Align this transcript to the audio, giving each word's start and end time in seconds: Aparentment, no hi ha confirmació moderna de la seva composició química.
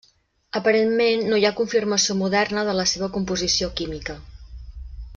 Aparentment, 0.59 1.21
no 1.33 1.39
hi 1.41 1.45
ha 1.49 1.51
confirmació 1.59 2.17
moderna 2.23 2.65
de 2.71 2.75
la 2.81 2.89
seva 2.95 3.13
composició 3.19 3.73
química. 3.83 4.21